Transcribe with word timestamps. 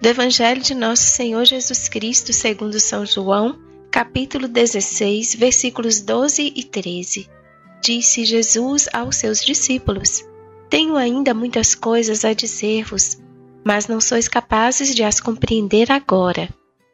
Do 0.00 0.08
Evangelho 0.08 0.62
de 0.62 0.76
Nosso 0.76 1.02
Senhor 1.02 1.44
Jesus 1.44 1.88
Cristo, 1.88 2.32
segundo 2.32 2.78
São 2.78 3.04
João, 3.04 3.58
capítulo 3.90 4.46
16, 4.46 5.34
versículos 5.34 6.00
12 6.00 6.52
e 6.54 6.62
13. 6.62 7.28
Disse 7.82 8.24
Jesus 8.24 8.88
aos 8.92 9.16
seus 9.16 9.44
discípulos: 9.44 10.24
Tenho 10.70 10.96
ainda 10.96 11.34
muitas 11.34 11.74
coisas 11.74 12.24
a 12.24 12.32
dizer-vos, 12.32 13.18
mas 13.64 13.88
não 13.88 14.00
sois 14.00 14.28
capazes 14.28 14.94
de 14.94 15.02
as 15.02 15.18
compreender 15.18 15.90
agora. 15.90 16.48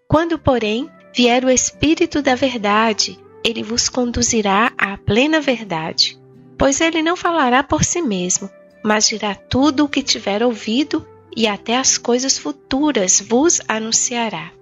Quando, 0.09 0.39
porém, 0.39 0.89
vier 1.15 1.45
o 1.45 1.51
Espírito 1.51 2.23
da 2.23 2.35
Verdade, 2.35 3.19
ele 3.45 3.63
vos 3.63 3.91
conduzirá 3.91 4.73
à 4.79 4.97
plena 4.97 5.43
verdade. 5.43 6.19
Pois 6.57 6.81
ele 6.81 7.03
não 7.03 7.17
falará 7.17 7.63
por 7.63 7.85
si 7.85 8.01
mesmo, 8.01 8.49
mas 8.83 9.07
dirá 9.07 9.35
tudo 9.35 9.85
o 9.85 9.89
que 9.91 10.03
tiver 10.03 10.43
ouvido 10.43 11.07
e 11.37 11.47
até 11.47 11.77
as 11.77 11.99
coisas 11.99 12.39
futuras 12.39 13.21
vos 13.21 13.61
anunciará. 13.67 14.53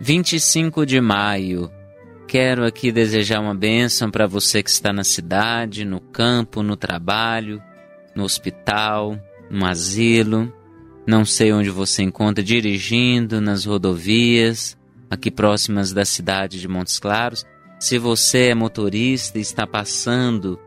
25 0.00 0.84
de 0.84 1.00
maio. 1.00 1.70
Quero 2.26 2.64
aqui 2.64 2.90
desejar 2.90 3.40
uma 3.40 3.54
bênção 3.54 4.10
para 4.10 4.26
você 4.26 4.62
que 4.62 4.70
está 4.70 4.92
na 4.92 5.04
cidade, 5.04 5.84
no 5.84 6.00
campo, 6.00 6.62
no 6.62 6.76
trabalho, 6.76 7.62
no 8.14 8.24
hospital, 8.24 9.18
no 9.50 9.66
asilo. 9.66 10.52
Não 11.06 11.24
sei 11.24 11.52
onde 11.52 11.70
você 11.70 12.02
encontra 12.02 12.42
dirigindo, 12.42 13.40
nas 13.40 13.64
rodovias, 13.64 14.78
aqui 15.10 15.30
próximas 15.30 15.92
da 15.92 16.04
cidade 16.04 16.60
de 16.60 16.68
Montes 16.68 16.98
Claros. 16.98 17.44
Se 17.78 17.98
você 17.98 18.48
é 18.48 18.54
motorista 18.54 19.38
e 19.38 19.42
está 19.42 19.66
passando 19.66 20.58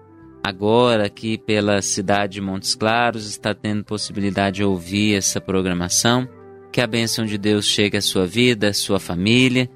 agora 0.46 1.08
aqui 1.08 1.40
pela 1.40 1.82
cidade 1.82 2.34
de 2.34 2.42
Montes 2.42 2.76
Claros, 2.76 3.28
está 3.28 3.52
tendo 3.56 3.84
possibilidade 3.84 4.58
de 4.58 4.64
ouvir 4.64 5.16
essa 5.16 5.42
programação, 5.42 6.30
que 6.72 6.80
a 6.80 6.86
bênção 6.86 7.26
de 7.26 7.36
Deus 7.36 7.66
chegue 7.66 7.98
à 7.98 8.02
sua 8.02 8.28
vida, 8.28 8.70
à 8.70 8.74
sua 8.74 9.00
família 9.00 9.68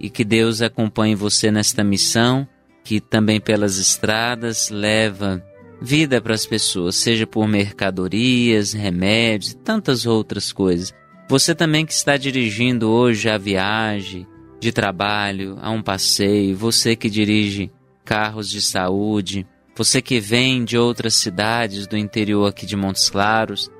e 0.00 0.08
que 0.08 0.24
Deus 0.24 0.62
acompanhe 0.62 1.14
você 1.14 1.50
nesta 1.50 1.84
missão, 1.84 2.48
que 2.82 3.02
também 3.02 3.38
pelas 3.38 3.76
estradas 3.76 4.70
leva 4.70 5.44
vida 5.78 6.22
para 6.22 6.32
as 6.32 6.46
pessoas, 6.46 6.96
seja 6.96 7.26
por 7.26 7.46
mercadorias, 7.46 8.72
remédios 8.72 9.52
e 9.52 9.56
tantas 9.58 10.06
outras 10.06 10.52
coisas. 10.52 10.94
Você 11.28 11.54
também 11.54 11.84
que 11.84 11.92
está 11.92 12.16
dirigindo 12.16 12.88
hoje 12.88 13.28
a 13.28 13.36
viagem 13.36 14.26
de 14.58 14.72
trabalho, 14.72 15.58
a 15.60 15.70
um 15.70 15.82
passeio, 15.82 16.56
você 16.56 16.96
que 16.96 17.10
dirige 17.10 17.70
carros 18.06 18.48
de 18.48 18.62
saúde, 18.62 19.46
você 19.76 20.00
que 20.00 20.20
vem 20.20 20.64
de 20.64 20.78
outras 20.78 21.14
cidades 21.14 21.86
do 21.86 21.96
interior 21.96 22.48
aqui 22.48 22.64
de 22.64 22.76
Montes 22.76 23.10
Claros 23.10 23.70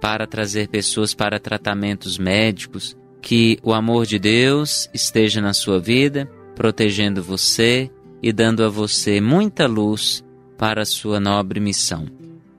para 0.00 0.26
trazer 0.26 0.68
pessoas 0.68 1.12
para 1.12 1.40
tratamentos 1.40 2.18
médicos, 2.18 2.96
que 3.20 3.58
o 3.62 3.74
amor 3.74 4.06
de 4.06 4.18
Deus 4.18 4.88
esteja 4.94 5.40
na 5.40 5.52
sua 5.52 5.78
vida, 5.78 6.30
protegendo 6.54 7.22
você 7.22 7.90
e 8.22 8.32
dando 8.32 8.64
a 8.64 8.68
você 8.68 9.20
muita 9.20 9.66
luz 9.66 10.24
para 10.56 10.82
a 10.82 10.86
sua 10.86 11.18
nobre 11.18 11.60
missão. 11.60 12.06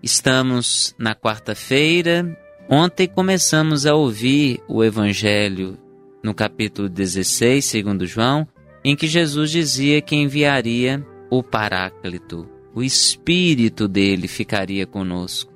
Estamos 0.03 0.95
na 0.97 1.15
quarta-feira. 1.15 2.37
Ontem 2.69 3.07
começamos 3.07 3.85
a 3.85 3.95
ouvir 3.95 4.61
o 4.67 4.83
Evangelho 4.83 5.77
no 6.23 6.33
capítulo 6.33 6.87
16, 6.87 7.63
segundo 7.63 8.05
João, 8.05 8.47
em 8.83 8.95
que 8.95 9.07
Jesus 9.07 9.51
dizia 9.51 10.01
que 10.01 10.15
enviaria 10.15 11.05
o 11.29 11.43
Paráclito, 11.43 12.47
o 12.73 12.81
Espírito 12.81 13.87
dele 13.87 14.27
ficaria 14.27 14.85
conosco. 14.85 15.51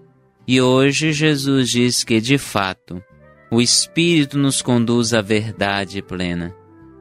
E 0.47 0.61
hoje 0.61 1.11
Jesus 1.11 1.69
diz 1.69 2.03
que, 2.03 2.21
de 2.21 2.37
fato, 2.37 3.01
o 3.49 3.61
Espírito 3.61 4.37
nos 4.37 4.61
conduz 4.61 5.13
à 5.13 5.21
verdade 5.21 6.01
plena. 6.01 6.53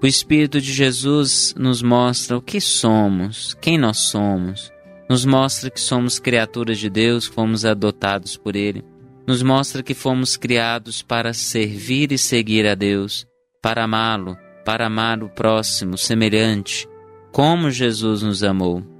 O 0.02 0.06
Espírito 0.06 0.60
de 0.60 0.72
Jesus 0.72 1.54
nos 1.58 1.82
mostra 1.82 2.36
o 2.36 2.42
que 2.42 2.60
somos, 2.60 3.56
quem 3.60 3.78
nós 3.78 3.98
somos, 3.98 4.72
nos 5.08 5.24
mostra 5.24 5.70
que 5.70 5.80
somos 5.80 6.18
criaturas 6.18 6.78
de 6.78 6.88
Deus, 6.88 7.26
fomos 7.26 7.64
adotados 7.64 8.36
por 8.36 8.56
Ele, 8.56 8.84
nos 9.26 9.42
mostra 9.42 9.82
que 9.82 9.94
fomos 9.94 10.36
criados 10.36 11.02
para 11.02 11.32
servir 11.32 12.12
e 12.12 12.18
seguir 12.18 12.66
a 12.66 12.74
Deus, 12.74 13.26
para 13.62 13.84
amá-lo, 13.84 14.36
para 14.64 14.86
amar 14.86 15.22
o 15.22 15.28
próximo, 15.28 15.96
semelhante, 15.96 16.86
como 17.32 17.70
Jesus 17.70 18.22
nos 18.22 18.42
amou. 18.42 18.93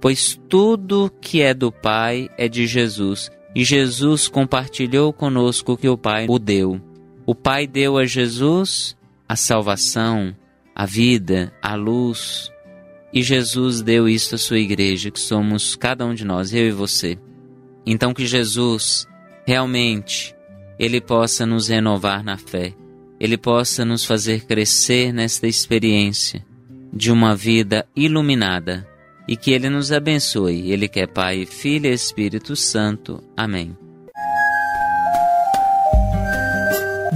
Pois 0.00 0.38
tudo 0.48 1.10
que 1.20 1.42
é 1.42 1.54
do 1.54 1.72
Pai 1.72 2.28
é 2.36 2.48
de 2.48 2.66
Jesus, 2.66 3.30
e 3.54 3.64
Jesus 3.64 4.28
compartilhou 4.28 5.12
conosco 5.12 5.72
o 5.72 5.76
que 5.76 5.88
o 5.88 5.96
Pai 5.96 6.26
o 6.28 6.38
deu. 6.38 6.80
O 7.24 7.34
Pai 7.34 7.66
deu 7.66 7.96
a 7.96 8.04
Jesus 8.04 8.96
a 9.28 9.34
salvação, 9.34 10.36
a 10.74 10.86
vida, 10.86 11.52
a 11.60 11.74
luz, 11.74 12.52
e 13.12 13.22
Jesus 13.22 13.82
deu 13.82 14.08
isso 14.08 14.34
à 14.34 14.38
sua 14.38 14.58
igreja, 14.58 15.10
que 15.10 15.18
somos 15.18 15.74
cada 15.74 16.04
um 16.04 16.14
de 16.14 16.24
nós, 16.24 16.52
eu 16.52 16.68
e 16.68 16.70
você. 16.70 17.18
Então 17.84 18.14
que 18.14 18.26
Jesus 18.26 19.08
realmente 19.46 20.36
ele 20.78 21.00
possa 21.00 21.46
nos 21.46 21.68
renovar 21.68 22.22
na 22.22 22.36
fé, 22.36 22.74
Ele 23.18 23.38
possa 23.38 23.84
nos 23.84 24.04
fazer 24.04 24.44
crescer 24.44 25.12
nesta 25.12 25.46
experiência 25.46 26.44
de 26.92 27.10
uma 27.10 27.34
vida 27.34 27.86
iluminada 27.96 28.86
e 29.28 29.36
que 29.36 29.52
Ele 29.52 29.68
nos 29.68 29.92
abençoe. 29.92 30.70
Ele 30.70 30.88
que 30.88 31.00
é 31.00 31.06
Pai, 31.06 31.46
Filho 31.46 31.86
e 31.86 31.92
Espírito 31.92 32.54
Santo. 32.54 33.22
Amém. 33.36 33.76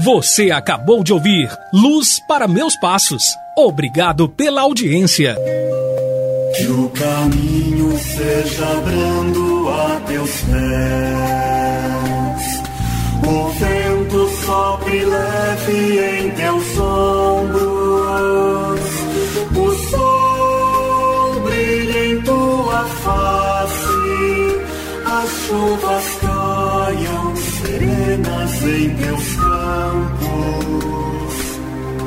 Você 0.02 0.50
acabou 0.50 1.04
de 1.04 1.12
ouvir 1.12 1.50
Luz 1.74 2.18
para 2.26 2.48
Meus 2.48 2.74
Passos. 2.76 3.22
Obrigado 3.56 4.28
pela 4.30 4.62
audiência. 4.62 5.36
Que 6.56 6.66
o 6.66 6.88
caminho 6.90 7.98
seja 7.98 8.66
brando 8.80 9.68
a 9.68 10.00
teus 10.06 10.30
pés, 10.40 10.60
o 13.28 13.48
vento 13.50 14.28
sopre 14.44 15.04
leve 15.04 15.98
em 15.98 16.30
teus 16.30 16.78
ombros, 16.78 16.89
em 28.62 28.94
teus 28.96 29.36
campos. 29.36 30.20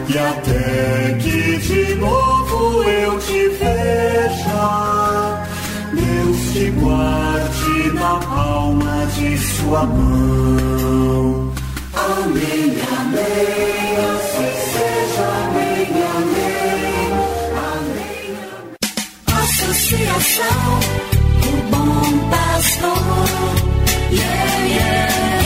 E 0.10 0.18
até 0.18 1.18
que 1.20 1.58
de 1.58 1.96
novo 1.96 2.84
eu 2.84 3.20
te 3.20 3.48
veja, 3.50 5.46
Deus 5.94 6.54
te 6.54 6.70
guarde 6.72 7.92
na 7.94 8.20
palma 8.20 9.08
de 9.16 9.38
sua 9.38 9.86
mão. 9.86 11.52
Amém, 11.96 12.78
amém, 13.00 13.98
assim 14.14 14.54
seja, 14.72 15.26
amém, 15.46 15.88
amém, 16.18 17.12
amém. 17.72 18.38
Associação, 19.42 20.80
o 21.42 21.52
bom 21.72 22.04
pastor, 22.30 23.04
yeah, 24.12 24.66
yeah. 24.68 25.43